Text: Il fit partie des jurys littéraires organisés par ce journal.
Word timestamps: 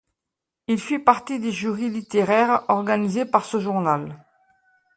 Il 0.67 0.79
fit 0.79 0.97
partie 0.97 1.39
des 1.39 1.51
jurys 1.51 1.91
littéraires 1.91 2.63
organisés 2.69 3.23
par 3.25 3.45
ce 3.45 3.59
journal. 3.59 4.25